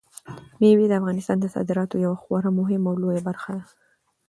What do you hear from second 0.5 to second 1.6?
مېوې د افغانستان د